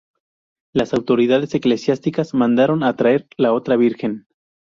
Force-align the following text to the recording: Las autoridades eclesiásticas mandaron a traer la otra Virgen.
Las 0.73 0.95
autoridades 0.95 1.53
eclesiásticas 1.53 2.33
mandaron 2.33 2.81
a 2.83 2.95
traer 2.95 3.27
la 3.37 3.53
otra 3.53 3.75
Virgen. 3.77 4.25